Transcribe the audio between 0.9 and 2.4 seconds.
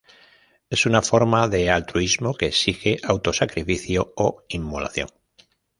forma de altruismo